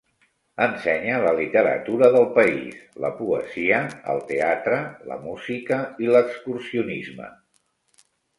Ensenye 0.67 1.17
la 1.23 1.33
literatura 1.39 2.09
del 2.15 2.25
país, 2.37 2.79
la 3.05 3.11
poesia, 3.19 3.83
el 4.15 4.23
teatre, 4.33 4.81
la 5.13 5.19
música 5.27 5.79
i 6.07 6.11
l'excursionisme. 6.17 7.31